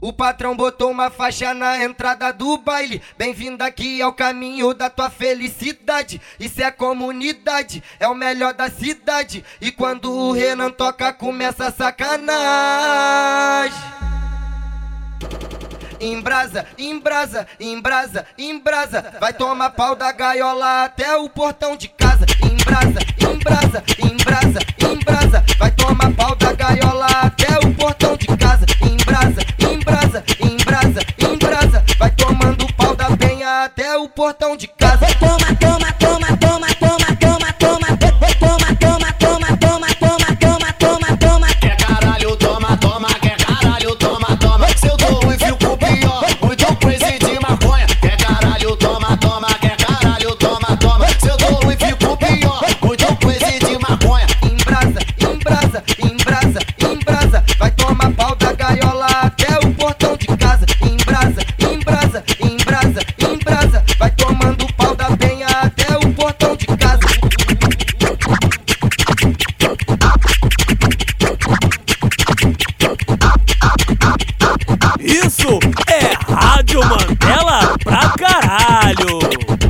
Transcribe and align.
O 0.00 0.12
patrão 0.12 0.54
botou 0.54 0.90
uma 0.90 1.08
faixa 1.08 1.54
na 1.54 1.82
entrada 1.82 2.30
do 2.30 2.58
baile. 2.58 3.00
Bem-vindo 3.16 3.64
aqui 3.64 4.02
ao 4.02 4.12
caminho 4.12 4.74
da 4.74 4.90
tua 4.90 5.08
felicidade. 5.08 6.20
Isso 6.38 6.62
é 6.62 6.70
comunidade, 6.70 7.82
é 7.98 8.06
o 8.06 8.14
melhor 8.14 8.52
da 8.52 8.68
cidade. 8.68 9.42
E 9.62 9.72
quando 9.72 10.12
o 10.12 10.32
Renan 10.32 10.70
toca, 10.70 11.10
começa 11.12 11.68
a 11.68 11.72
sacanagem. 11.72 12.34
Embrasa, 15.98 16.66
embrasa, 16.76 17.46
embrasa, 17.58 18.26
embrasa. 18.36 19.14
Vai 19.18 19.32
tomar 19.32 19.70
pau 19.70 19.96
da 19.96 20.12
gaiola 20.12 20.84
até 20.84 21.16
o 21.16 21.30
portão 21.30 21.76
de 21.76 21.88
casa. 21.88 22.26
Embrasa, 22.42 22.98
embrasa, 23.18 23.63
até 33.64 33.96
o 33.96 34.08
portão 34.08 34.56
de 34.56 34.68
casa. 34.68 35.06
Toma, 35.18 35.56
toma, 35.58 35.92
toma, 35.92 36.36
toma, 36.36 36.73
Vai 64.04 64.10
tomando 64.16 64.66
pau 64.74 64.94
da 64.94 65.16
penha 65.16 65.46
até 65.46 65.96
o 65.96 66.12
portão 66.12 66.54
de 66.54 66.66
casa. 66.66 67.00
Isso 75.00 75.58
é 75.88 76.12
Rádio 76.30 76.80
Mandela 76.84 77.78
pra 77.82 78.10
caralho! 78.10 79.63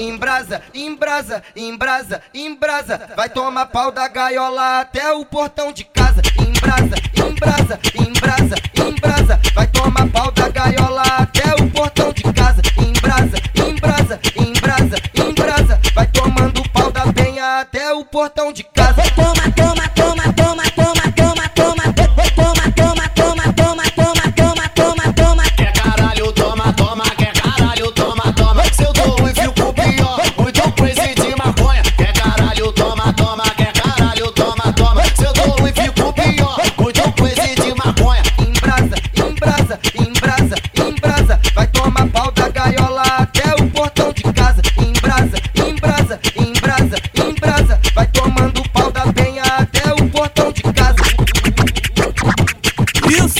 Embrasa, 0.00 0.62
embrasa, 0.72 1.42
embrasa, 1.54 2.22
embrasa. 2.32 3.10
Vai 3.14 3.28
tomar 3.28 3.66
pau 3.66 3.92
da 3.92 4.08
gaiola 4.08 4.80
até 4.80 5.12
o 5.12 5.26
portão 5.26 5.70
de 5.70 5.84
casa. 5.84 6.22
Embrasa, 6.38 6.96
embrasa, 7.14 7.78
embrasa, 7.94 8.54
embrasa. 8.74 9.40
Vai 9.54 9.66
tomar 9.66 10.08
pau 10.08 10.30
da 10.30 10.48
gaiola 10.48 11.02
até 11.02 11.54
o 11.62 11.70
portão 11.70 12.10
de 12.14 12.22
casa. 12.32 12.62
Embrasa, 12.78 13.36
embrasa, 13.54 14.20
embrasa, 14.34 14.96
embrasa. 15.14 15.80
Vai 15.94 16.06
tomando 16.06 16.66
pau 16.70 16.90
da 16.90 17.12
penha 17.12 17.60
até 17.60 17.92
o 17.92 18.02
portão 18.02 18.50
de 18.54 18.64
casa. 18.64 19.02
Toma, 19.14 19.52
toma, 19.54 19.88
toma, 19.88 20.32
toma, 20.32 20.62
toma, 20.72 20.79